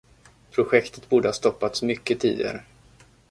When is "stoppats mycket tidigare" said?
1.33-2.63